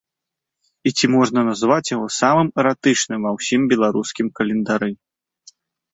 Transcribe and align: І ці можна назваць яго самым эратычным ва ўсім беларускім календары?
І 0.89 0.93
ці 0.97 1.05
можна 1.15 1.39
назваць 1.49 1.91
яго 1.95 2.07
самым 2.19 2.49
эратычным 2.63 3.19
ва 3.27 3.31
ўсім 3.39 3.61
беларускім 3.75 4.27
календары? 4.41 4.91